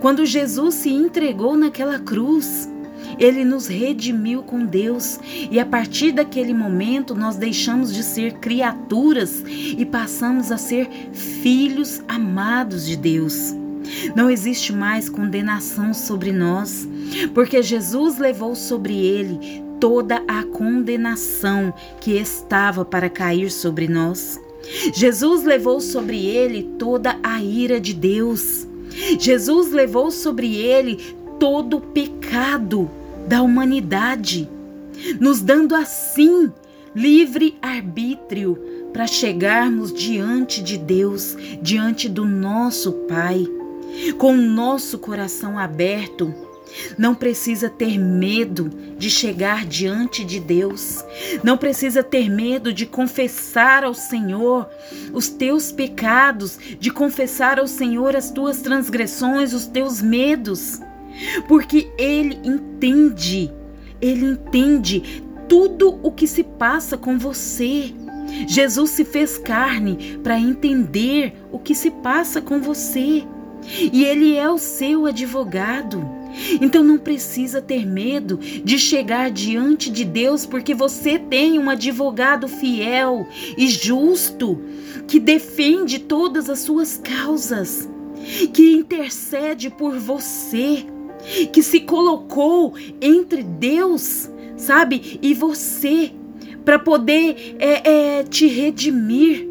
Quando 0.00 0.24
Jesus 0.24 0.76
se 0.76 0.90
entregou 0.90 1.56
naquela 1.56 1.98
cruz, 1.98 2.69
ele 3.18 3.44
nos 3.44 3.66
redimiu 3.66 4.42
com 4.42 4.64
Deus 4.64 5.18
e 5.50 5.58
a 5.58 5.66
partir 5.66 6.12
daquele 6.12 6.54
momento 6.54 7.14
nós 7.14 7.36
deixamos 7.36 7.92
de 7.92 8.02
ser 8.02 8.34
criaturas 8.34 9.42
e 9.46 9.84
passamos 9.84 10.50
a 10.50 10.58
ser 10.58 10.88
filhos 11.12 12.02
amados 12.08 12.86
de 12.86 12.96
Deus. 12.96 13.54
Não 14.14 14.30
existe 14.30 14.72
mais 14.72 15.08
condenação 15.08 15.92
sobre 15.92 16.32
nós, 16.32 16.88
porque 17.34 17.62
Jesus 17.62 18.18
levou 18.18 18.54
sobre 18.54 18.94
ele 18.94 19.62
toda 19.80 20.22
a 20.28 20.44
condenação 20.44 21.72
que 22.00 22.12
estava 22.12 22.84
para 22.84 23.08
cair 23.08 23.50
sobre 23.50 23.88
nós. 23.88 24.38
Jesus 24.94 25.42
levou 25.42 25.80
sobre 25.80 26.24
ele 26.26 26.62
toda 26.78 27.18
a 27.22 27.42
ira 27.42 27.80
de 27.80 27.94
Deus. 27.94 28.68
Jesus 29.18 29.72
levou 29.72 30.10
sobre 30.10 30.54
ele 30.54 31.16
todo 31.40 31.78
o 31.78 31.80
pecado 31.80 32.88
da 33.26 33.42
humanidade, 33.42 34.48
nos 35.18 35.40
dando 35.40 35.74
assim 35.74 36.52
livre 36.94 37.58
arbítrio 37.60 38.56
para 38.92 39.06
chegarmos 39.06 39.92
diante 39.92 40.62
de 40.62 40.76
Deus, 40.76 41.36
diante 41.60 42.08
do 42.08 42.24
nosso 42.24 42.92
Pai, 43.08 43.44
com 44.18 44.34
o 44.34 44.36
nosso 44.36 44.98
coração 44.98 45.58
aberto 45.58 46.32
não 46.96 47.14
precisa 47.14 47.68
ter 47.68 47.98
medo 47.98 48.70
de 48.98 49.10
chegar 49.10 49.64
diante 49.64 50.24
de 50.24 50.38
Deus. 50.38 51.04
Não 51.42 51.56
precisa 51.56 52.02
ter 52.02 52.28
medo 52.28 52.72
de 52.72 52.86
confessar 52.86 53.84
ao 53.84 53.94
Senhor 53.94 54.68
os 55.12 55.28
teus 55.28 55.72
pecados, 55.72 56.58
de 56.78 56.90
confessar 56.90 57.58
ao 57.58 57.66
Senhor 57.66 58.14
as 58.14 58.30
tuas 58.30 58.60
transgressões, 58.60 59.52
os 59.52 59.66
teus 59.66 60.00
medos. 60.00 60.80
Porque 61.48 61.90
Ele 61.98 62.38
entende, 62.44 63.52
Ele 64.00 64.26
entende 64.26 65.22
tudo 65.48 65.98
o 66.02 66.12
que 66.12 66.26
se 66.26 66.44
passa 66.44 66.96
com 66.96 67.18
você. 67.18 67.92
Jesus 68.46 68.90
se 68.90 69.04
fez 69.04 69.36
carne 69.38 70.18
para 70.22 70.38
entender 70.38 71.34
o 71.50 71.58
que 71.58 71.74
se 71.74 71.90
passa 71.90 72.40
com 72.40 72.60
você. 72.60 73.24
E 73.92 74.04
Ele 74.04 74.36
é 74.36 74.48
o 74.48 74.58
seu 74.58 75.06
advogado. 75.06 76.20
Então 76.60 76.82
não 76.82 76.98
precisa 76.98 77.60
ter 77.60 77.84
medo 77.84 78.38
de 78.38 78.78
chegar 78.78 79.30
diante 79.30 79.90
de 79.90 80.04
Deus, 80.04 80.46
porque 80.46 80.74
você 80.74 81.18
tem 81.18 81.58
um 81.58 81.68
advogado 81.68 82.46
fiel 82.46 83.26
e 83.56 83.66
justo 83.68 84.62
que 85.08 85.18
defende 85.18 85.98
todas 85.98 86.48
as 86.48 86.60
suas 86.60 86.96
causas, 86.96 87.88
que 88.52 88.74
intercede 88.74 89.70
por 89.70 89.98
você, 89.98 90.86
que 91.52 91.62
se 91.62 91.80
colocou 91.80 92.74
entre 93.00 93.42
Deus, 93.42 94.28
sabe, 94.56 95.18
e 95.22 95.34
você, 95.34 96.12
para 96.64 96.78
poder 96.78 97.56
é, 97.58 98.18
é, 98.18 98.22
te 98.24 98.46
redimir. 98.46 99.48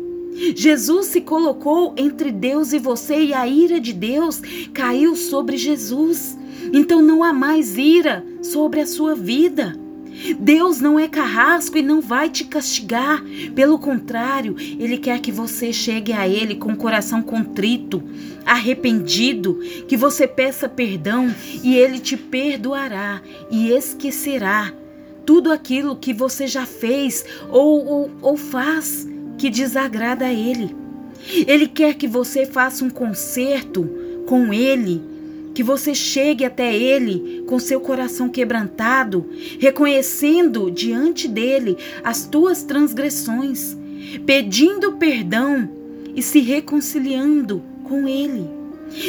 Jesus 0.55 1.07
se 1.07 1.21
colocou 1.21 1.93
entre 1.97 2.31
Deus 2.31 2.71
e 2.71 2.79
você, 2.79 3.25
e 3.25 3.33
a 3.33 3.47
ira 3.47 3.79
de 3.79 3.91
Deus 3.91 4.41
caiu 4.73 5.15
sobre 5.15 5.57
Jesus. 5.57 6.37
Então 6.71 7.01
não 7.01 7.23
há 7.23 7.33
mais 7.33 7.77
ira 7.77 8.25
sobre 8.41 8.79
a 8.79 8.85
sua 8.85 9.15
vida. 9.15 9.75
Deus 10.39 10.79
não 10.79 10.99
é 10.99 11.07
carrasco 11.07 11.77
e 11.77 11.81
não 11.81 12.01
vai 12.01 12.29
te 12.29 12.43
castigar. 12.43 13.23
Pelo 13.55 13.79
contrário, 13.79 14.55
Ele 14.57 14.97
quer 14.97 15.19
que 15.19 15.31
você 15.31 15.71
chegue 15.71 16.13
a 16.13 16.27
Ele 16.27 16.55
com 16.55 16.73
o 16.73 16.77
coração 16.77 17.21
contrito, 17.21 18.03
arrependido, 18.45 19.59
que 19.87 19.95
você 19.95 20.27
peça 20.27 20.67
perdão 20.67 21.33
e 21.63 21.75
Ele 21.75 21.99
te 21.99 22.17
perdoará 22.17 23.21
e 23.49 23.71
esquecerá 23.71 24.73
tudo 25.25 25.51
aquilo 25.51 25.95
que 25.95 26.13
você 26.13 26.47
já 26.47 26.65
fez 26.65 27.23
ou, 27.49 27.85
ou, 27.85 28.11
ou 28.21 28.37
faz 28.37 29.07
que 29.37 29.49
desagrada 29.49 30.25
a 30.25 30.33
Ele. 30.33 30.75
Ele 31.47 31.67
quer 31.67 31.95
que 31.95 32.07
você 32.07 32.45
faça 32.45 32.83
um 32.83 32.89
concerto 32.89 33.87
com 34.25 34.53
Ele 34.53 35.08
que 35.59 35.63
você 35.63 35.93
chegue 35.93 36.45
até 36.45 36.73
Ele 36.73 37.43
com 37.45 37.59
seu 37.59 37.81
coração 37.81 38.29
quebrantado, 38.29 39.25
reconhecendo 39.59 40.71
diante 40.71 41.27
dele 41.27 41.75
as 42.01 42.25
tuas 42.25 42.63
transgressões, 42.63 43.77
pedindo 44.25 44.93
perdão 44.93 45.69
e 46.15 46.21
se 46.21 46.39
reconciliando 46.39 47.61
com 47.83 48.07
Ele. 48.07 48.49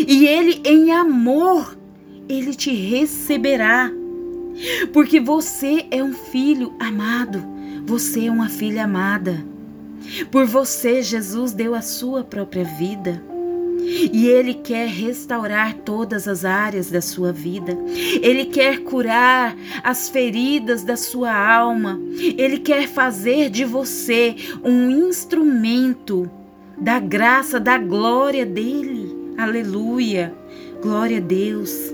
E 0.08 0.26
Ele, 0.26 0.60
em 0.64 0.90
amor, 0.90 1.78
Ele 2.28 2.52
te 2.52 2.74
receberá, 2.74 3.88
porque 4.92 5.20
você 5.20 5.86
é 5.88 6.02
um 6.02 6.14
filho 6.14 6.74
amado, 6.80 7.44
você 7.86 8.24
é 8.24 8.30
uma 8.32 8.48
filha 8.48 8.86
amada. 8.86 9.46
Por 10.32 10.46
você, 10.46 11.00
Jesus 11.00 11.52
deu 11.52 11.76
a 11.76 11.80
sua 11.80 12.24
própria 12.24 12.64
vida. 12.64 13.29
E 13.80 14.26
Ele 14.26 14.54
quer 14.54 14.88
restaurar 14.88 15.74
todas 15.74 16.28
as 16.28 16.44
áreas 16.44 16.90
da 16.90 17.00
sua 17.00 17.32
vida. 17.32 17.76
Ele 18.22 18.46
quer 18.46 18.80
curar 18.80 19.56
as 19.82 20.08
feridas 20.08 20.82
da 20.82 20.96
sua 20.96 21.32
alma. 21.32 22.00
Ele 22.36 22.58
quer 22.58 22.88
fazer 22.88 23.50
de 23.50 23.64
você 23.64 24.36
um 24.62 24.90
instrumento 25.08 26.30
da 26.78 26.98
graça, 26.98 27.60
da 27.60 27.78
glória 27.78 28.46
dele. 28.46 29.14
Aleluia. 29.36 30.34
Glória 30.82 31.18
a 31.18 31.20
Deus. 31.20 31.92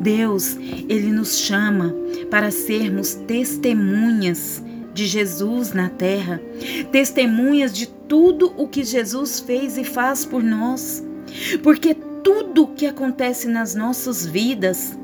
Deus, 0.00 0.56
Ele 0.88 1.10
nos 1.10 1.38
chama 1.38 1.94
para 2.30 2.50
sermos 2.50 3.14
testemunhas 3.14 4.62
de 4.92 5.06
Jesus 5.06 5.72
na 5.72 5.88
terra, 5.88 6.40
testemunhas 6.92 7.72
de 7.72 7.86
tudo 7.86 8.52
o 8.56 8.68
que 8.68 8.84
Jesus 8.84 9.40
fez 9.40 9.76
e 9.76 9.84
faz 9.84 10.24
por 10.24 10.42
nós. 10.42 11.03
Porque 11.62 11.94
tudo 12.22 12.68
que 12.68 12.86
acontece 12.86 13.48
nas 13.48 13.74
nossas 13.74 14.26
vidas 14.26 14.98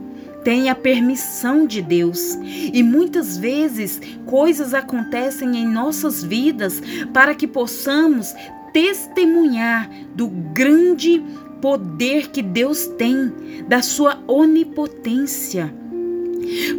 tem 0.44 0.70
a 0.70 0.74
permissão 0.74 1.66
de 1.66 1.82
Deus. 1.82 2.38
E 2.42 2.82
muitas 2.82 3.36
vezes 3.36 4.00
coisas 4.26 4.74
acontecem 4.74 5.56
em 5.56 5.66
nossas 5.66 6.22
vidas 6.22 6.82
para 7.12 7.34
que 7.34 7.46
possamos 7.46 8.34
testemunhar 8.72 9.90
do 10.14 10.28
grande 10.28 11.22
poder 11.60 12.28
que 12.30 12.42
Deus 12.42 12.86
tem, 12.86 13.32
da 13.68 13.82
sua 13.82 14.22
onipotência. 14.26 15.79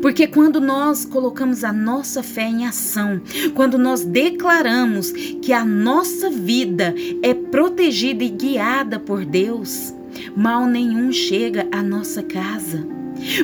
Porque 0.01 0.27
quando 0.27 0.59
nós 0.59 1.05
colocamos 1.05 1.63
a 1.63 1.71
nossa 1.71 2.23
fé 2.23 2.43
em 2.43 2.65
ação, 2.65 3.21
quando 3.53 3.77
nós 3.77 4.03
declaramos 4.03 5.11
que 5.11 5.53
a 5.53 5.63
nossa 5.63 6.29
vida 6.29 6.93
é 7.21 7.33
protegida 7.33 8.23
e 8.23 8.29
guiada 8.29 8.99
por 8.99 9.25
Deus, 9.25 9.93
mal 10.35 10.65
nenhum 10.65 11.11
chega 11.11 11.67
à 11.71 11.81
nossa 11.81 12.23
casa. 12.23 12.85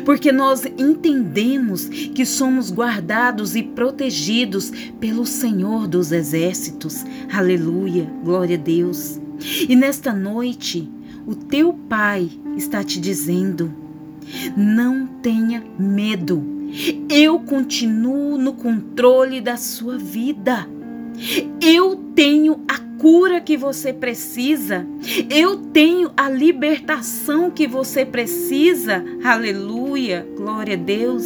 Porque 0.05 0.31
nós 0.31 0.65
entendemos 0.77 1.85
que 1.85 2.25
somos 2.25 2.71
guardados 2.71 3.55
e 3.55 3.61
protegidos 3.61 4.71
pelo 4.99 5.25
Senhor 5.25 5.87
dos 5.87 6.11
Exércitos. 6.11 7.05
Aleluia, 7.31 8.09
glória 8.23 8.57
a 8.57 8.59
Deus. 8.59 9.19
E 9.67 9.75
nesta 9.75 10.13
noite, 10.13 10.89
o 11.27 11.35
teu 11.35 11.73
Pai 11.73 12.29
está 12.55 12.83
te 12.83 12.99
dizendo: 12.99 13.71
não 14.55 15.07
tenha 15.27 15.61
medo. 15.77 16.41
Eu 17.09 17.37
continuo 17.37 18.37
no 18.37 18.53
controle 18.53 19.41
da 19.41 19.57
sua 19.57 19.97
vida. 19.97 20.65
Eu 21.61 21.97
tenho 22.15 22.61
a 22.65 22.79
cura 22.97 23.39
que 23.39 23.55
você 23.55 23.93
precisa. 23.93 24.85
Eu 25.29 25.57
tenho 25.57 26.11
a 26.17 26.29
libertação 26.29 27.49
que 27.51 27.67
você 27.67 28.05
precisa. 28.05 29.03
Aleluia. 29.23 30.27
Glória 30.35 30.73
a 30.73 30.77
Deus. 30.77 31.25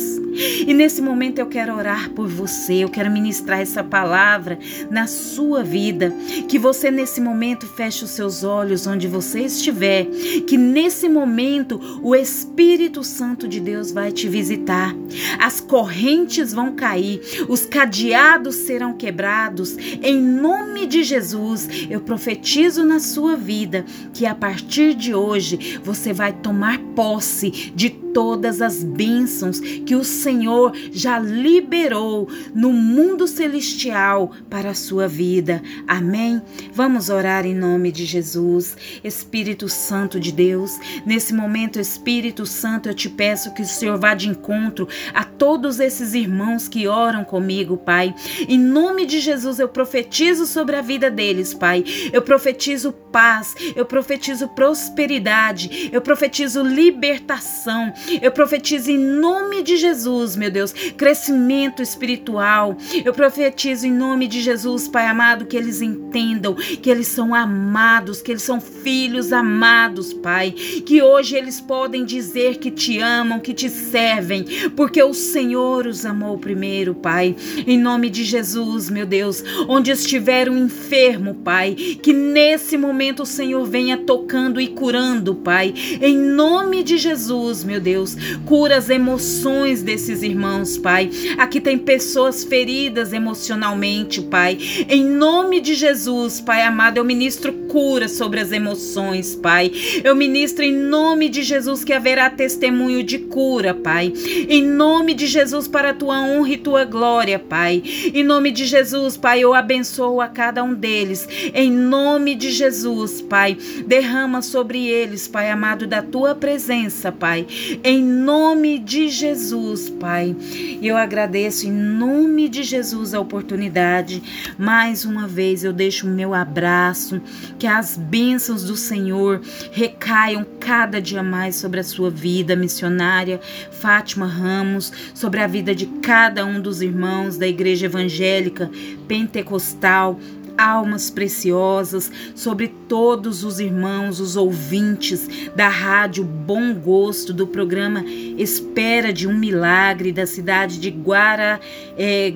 E 0.66 0.74
nesse 0.74 1.02
momento 1.02 1.40
eu 1.40 1.48
quero 1.48 1.76
orar 1.76 2.10
por 2.12 2.28
você. 2.28 2.76
Eu 2.76 2.90
quero 2.90 3.10
ministrar 3.10 3.60
essa 3.60 3.84
palavra 3.84 4.60
na 4.90 5.08
sua 5.08 5.64
vida. 5.64 6.14
Que 6.48 6.60
você 6.60 6.92
nesse 6.92 7.22
momento 7.22 7.66
feche 7.68 8.04
os 8.04 8.12
seus 8.12 8.44
olhos 8.44 8.86
onde 8.86 9.08
você 9.08 9.42
estiver. 9.42 10.06
Que 10.48 10.58
nesse 10.58 11.08
momento 11.08 12.00
o 12.04 12.16
Espírito 12.16 13.04
Santo 13.04 13.48
de 13.48 13.60
Deus 13.60 13.92
vai 13.92 14.12
te 14.12 14.28
visitar. 14.28 14.96
As 15.40 15.60
correntes 15.60 16.54
vão 16.54 16.74
cair. 16.74 17.22
Os 17.48 17.66
cadeados 17.66 18.56
serão 18.56 18.94
quebrados. 18.94 19.78
Em 20.02 20.22
nome 20.22 20.86
de 20.86 21.04
Jesus 21.04 21.61
Jesus, 21.62 21.88
eu 21.90 22.02
profetizo 22.02 22.84
na 22.84 23.00
sua 23.00 23.36
vida 23.36 23.86
que 24.14 24.26
a 24.26 24.34
partir 24.34 24.94
de 24.94 25.14
hoje 25.14 25.80
você 25.84 26.14
vai 26.14 26.34
tomar 26.34 26.80
posse 26.96 27.72
de 27.76 27.90
todas 28.14 28.62
as 28.62 28.84
bênçãos 28.84 29.60
que 29.60 29.96
o 29.96 30.04
Senhor 30.04 30.74
já 30.92 31.20
liberou 31.20 32.28
no 32.54 32.72
mundo 32.72 33.28
celestial 33.28 34.32
para 34.50 34.72
a 34.72 34.76
sua 34.76 35.08
vida. 35.08 35.62
Amém? 35.88 36.42
Vamos 36.74 37.10
orar 37.10 37.46
em 37.46 37.56
nome 37.56 37.92
de 37.92 38.06
Jesus. 38.06 38.78
Espírito 39.04 39.68
Santo 39.68 40.20
de 40.20 40.32
Deus, 40.32 40.80
nesse 41.06 41.34
momento, 41.34 41.80
Espírito 41.80 42.46
Santo, 42.46 42.90
eu 42.90 42.94
te 42.94 43.10
peço 43.10 43.54
que 43.54 43.62
o 43.62 43.66
Senhor 43.66 43.98
vá 43.98 44.14
de 44.14 44.30
encontro 44.30 44.88
a 45.14 45.24
todos 45.24 45.80
esses 45.80 46.14
irmãos 46.14 46.68
que 46.68 46.88
oram 46.88 47.24
comigo, 47.24 47.78
Pai. 47.78 48.14
Em 48.48 48.60
nome 48.60 49.06
de 49.06 49.20
Jesus, 49.20 49.60
eu 49.60 49.68
profetizo 49.68 50.46
sobre 50.46 50.76
a 50.76 50.82
vida 50.82 51.10
deles, 51.10 51.54
Pai. 51.54 51.84
Eu 52.12 52.22
profetizo 52.22 52.92
paz, 53.12 53.56
eu 53.76 53.86
profetizo 53.86 54.48
prosperidade, 54.50 55.90
eu 55.92 56.02
profetizo 56.02 56.64
libertação, 56.64 57.94
Eu 58.22 58.32
profetizo 58.32 58.92
em 58.92 58.98
nome 58.98 59.64
de 59.64 59.78
Jesus, 59.78 60.36
meu 60.36 60.52
Deus, 60.52 60.74
crescimento 60.98 61.82
espiritual. 61.82 62.78
Eu 63.04 63.14
profetizo 63.14 63.88
em 63.88 63.92
nome 63.92 64.28
de 64.28 64.42
Jesus, 64.42 64.88
Pai 64.88 65.08
amado, 65.08 65.46
que 65.46 65.58
eles 65.58 65.82
entendam 65.82 66.56
que 66.56 66.90
eles 66.90 67.08
são 67.08 67.34
amados, 67.34 68.22
que 68.22 68.32
eles 68.32 68.44
são 68.44 68.60
filhos 68.60 69.32
amados, 69.32 70.14
Pai. 70.14 70.52
Que 70.52 71.02
hoje 71.02 71.36
eles 71.36 71.60
podem 71.60 72.06
dizer 72.06 72.58
que 72.58 72.72
te 72.72 73.00
amam, 73.00 73.40
que 73.40 73.54
te 73.54 73.70
servem, 73.70 74.46
porque 74.76 75.02
o 75.02 75.14
Senhor 75.14 75.86
os 75.86 76.06
amou 76.06 76.38
primeiro, 76.38 76.96
Pai. 76.96 77.36
Em 77.66 77.78
nome 77.78 78.10
de 78.10 78.24
Jesus, 78.24 78.90
meu 78.90 79.06
Deus, 79.06 79.44
onde 79.68 79.92
estiver 79.92 80.50
um 80.50 80.58
enfermo, 80.58 81.36
Pai, 81.36 81.74
que 81.76 82.14
nesse 82.14 82.78
momento 82.78 83.24
o 83.24 83.26
Senhor 83.26 83.66
venha 83.66 83.98
tocando 83.98 84.60
e 84.60 84.68
curando, 84.68 85.36
Pai. 85.36 85.74
Em 86.02 86.18
nome 86.18 86.84
de 86.84 86.98
Jesus, 86.98 87.64
meu 87.64 87.80
Deus, 87.92 88.16
cura 88.46 88.78
as 88.78 88.90
emoções 88.90 89.84
desses 89.84 90.24
irmãos, 90.24 90.78
Pai. 90.78 91.10
Aqui 91.38 91.60
tem 91.60 91.78
pessoas 91.78 92.42
feridas 92.42 93.12
emocionalmente, 93.12 94.22
Pai. 94.22 94.58
Em 94.88 95.04
nome 95.04 95.60
de 95.60 95.76
Jesus, 95.76 96.40
Pai 96.40 96.62
amado, 96.62 96.98
eu 96.98 97.04
ministro 97.04 97.52
cura 97.68 98.08
sobre 98.08 98.40
as 98.40 98.54
emoções, 98.54 99.36
Pai. 99.36 99.72
Eu 100.04 100.16
ministro 100.16 100.64
em 100.64 100.74
nome 100.74 101.28
de 101.28 101.44
Jesus 101.44 101.84
que 101.84 101.92
haverá 101.92 102.30
testemunho 102.30 103.04
de 103.04 103.20
cura, 103.20 103.74
Pai. 103.74 104.14
Em 104.48 104.64
nome 104.64 105.14
de 105.14 105.28
Jesus, 105.28 105.68
para 105.68 105.90
a 105.90 105.94
tua 105.94 106.22
honra 106.22 106.54
e 106.54 106.58
tua 106.58 106.86
glória, 106.86 107.40
Pai. 107.40 107.84
Em 108.14 108.24
nome 108.24 108.52
de 108.52 108.66
Jesus, 108.66 109.18
Pai, 109.18 109.42
eu 109.42 109.54
abençoo 109.54 110.22
a 110.22 110.30
cada 110.30 110.64
um 110.64 110.74
deles. 110.74 111.28
Em 111.54 111.70
nome 111.70 112.36
de 112.36 112.52
Jesus, 112.52 113.22
Pai, 113.22 113.58
derrama 113.86 114.42
sobre 114.42 114.88
eles, 114.88 115.28
Pai 115.28 115.52
amado, 115.52 115.86
da 115.86 116.02
tua 116.02 116.34
presença, 116.34 117.12
Pai. 117.12 117.46
Em 117.84 118.04
nome 118.04 118.78
de 118.78 119.10
Jesus, 119.10 119.90
Pai. 119.90 120.36
E 120.80 120.88
eu 120.88 120.96
agradeço 120.96 121.68
em 121.68 121.72
nome 121.72 122.48
de 122.48 122.62
Jesus 122.62 123.12
a 123.12 123.20
oportunidade. 123.20 124.22
Mais 124.56 125.04
uma 125.04 125.28
vez 125.28 125.64
eu 125.64 125.74
deixo 125.74 126.06
o 126.06 126.10
meu 126.10 126.36
abraço, 126.36 127.20
que 127.58 127.66
as 127.66 127.98
bênçãos 127.98 128.64
do 128.64 128.76
Senhor 128.76 129.42
recaiam 129.72 130.46
cada 130.60 131.02
dia 131.02 131.24
mais 131.24 131.56
sobre 131.56 131.80
a 131.80 131.84
sua 131.84 132.12
vida 132.12 132.56
missionária, 132.56 133.42
Fátima 133.72 134.28
Ramos, 134.28 134.94
sobre 135.16 135.40
a 135.40 135.48
vida 135.48 135.74
de 135.74 135.88
cada 135.88 136.46
um 136.46 136.62
dos 136.62 136.84
irmãos 136.84 137.36
da 137.36 137.48
Igreja 137.48 137.88
Evangélica 137.88 138.70
Pentecostal 139.08 140.20
almas 140.58 141.10
preciosas, 141.10 142.12
sobre 142.36 142.68
todos 142.88 143.44
os 143.44 143.60
irmãos, 143.60 144.20
os 144.20 144.36
ouvintes 144.36 145.28
da 145.56 145.68
rádio 145.68 146.24
Bom 146.24 146.74
Gosto, 146.74 147.34
do 147.34 147.48
programa 147.48 148.04
Espera 148.06 149.12
de 149.12 149.28
um 149.28 149.38
Milagre, 149.38 150.12
da 150.12 150.26
cidade 150.26 150.80
de 150.80 150.90
Guara. 150.90 151.60
É, 151.98 152.34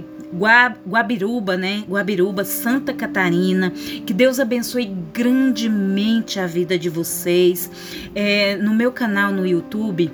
Guabiruba, 0.88 1.56
né? 1.56 1.84
Guabiruba, 1.88 2.44
Santa 2.44 2.94
Catarina. 2.94 3.72
Que 4.06 4.14
Deus 4.14 4.40
abençoe 4.40 4.86
grandemente 5.14 6.40
a 6.40 6.48
vida 6.48 6.78
de 6.78 6.90
vocês. 6.90 7.72
É, 8.14 8.58
no 8.58 8.74
meu 8.74 8.92
canal 8.92 9.32
no 9.32 9.46
YouTube 9.46 10.12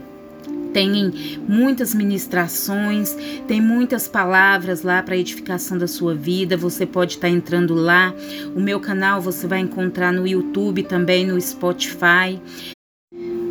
tem 0.73 1.39
muitas 1.47 1.93
ministrações, 1.93 3.15
tem 3.47 3.61
muitas 3.61 4.07
palavras 4.07 4.83
lá 4.83 5.01
para 5.03 5.17
edificação 5.17 5.77
da 5.77 5.87
sua 5.87 6.15
vida. 6.15 6.57
Você 6.57 6.85
pode 6.85 7.15
estar 7.15 7.27
tá 7.27 7.33
entrando 7.33 7.73
lá. 7.73 8.13
O 8.55 8.59
meu 8.59 8.79
canal 8.79 9.21
você 9.21 9.47
vai 9.47 9.59
encontrar 9.59 10.11
no 10.11 10.27
YouTube 10.27 10.83
também, 10.83 11.25
no 11.25 11.39
Spotify. 11.39 12.39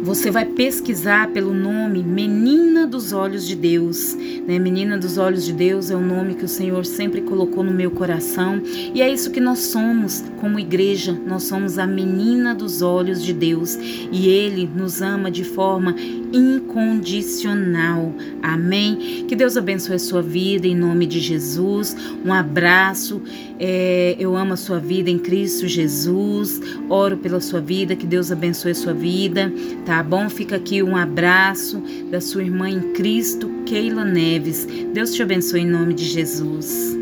Você 0.03 0.31
vai 0.31 0.47
pesquisar 0.47 1.31
pelo 1.31 1.53
nome 1.53 2.03
Menina 2.03 2.87
dos 2.87 3.13
Olhos 3.13 3.47
de 3.47 3.55
Deus. 3.55 4.15
Né? 4.47 4.59
Menina 4.59 4.97
dos 4.97 5.19
Olhos 5.19 5.45
de 5.45 5.53
Deus 5.53 5.91
é 5.91 5.95
o 5.95 6.01
nome 6.01 6.35
que 6.35 6.45
o 6.45 6.49
Senhor 6.49 6.87
sempre 6.87 7.21
colocou 7.21 7.63
no 7.63 7.71
meu 7.71 7.91
coração. 7.91 8.63
E 8.95 9.03
é 9.03 9.13
isso 9.13 9.31
que 9.31 9.41
nós 9.41 9.59
somos 9.59 10.25
como 10.41 10.59
igreja. 10.59 11.13
Nós 11.27 11.43
somos 11.43 11.79
a 11.79 11.87
menina 11.87 12.55
dos 12.55 12.81
olhos 12.81 13.23
de 13.23 13.35
Deus. 13.35 13.75
E 14.11 14.27
Ele 14.27 14.67
nos 14.75 15.03
ama 15.03 15.31
de 15.31 15.45
forma 15.45 15.95
incondicional. 16.33 18.13
Amém? 18.43 19.25
Que 19.27 19.35
Deus 19.37 19.57
abençoe 19.57 19.97
a 19.97 19.99
sua 19.99 20.23
vida 20.23 20.67
em 20.67 20.77
nome 20.77 21.07
de 21.07 21.21
Jesus. 21.21 21.97
Um 22.25 22.33
abraço. 22.33 23.23
É, 23.59 24.17
eu 24.19 24.37
amo 24.37 24.55
a 24.55 24.57
sua 24.57 24.79
vida 24.79 25.11
em 25.11 25.19
Cristo 25.19 25.67
Jesus. 25.67 26.61
Oro 26.89 27.17
pela 27.17 27.41
sua 27.41 27.61
vida. 27.61 27.97
Que 27.97 28.07
Deus 28.07 28.31
abençoe 28.31 28.73
a 28.73 28.75
sua 28.75 28.95
vida. 28.95 29.53
Tá 29.85 30.03
bom? 30.03 30.29
Fica 30.29 30.57
aqui 30.57 30.83
um 30.83 30.97
abraço 30.97 31.83
da 32.11 32.21
sua 32.21 32.43
irmã 32.43 32.69
em 32.69 32.93
Cristo, 32.93 33.51
Keila 33.67 34.05
Neves. 34.05 34.67
Deus 34.93 35.15
te 35.15 35.23
abençoe 35.23 35.61
em 35.61 35.67
nome 35.67 35.95
de 35.95 36.05
Jesus. 36.05 37.00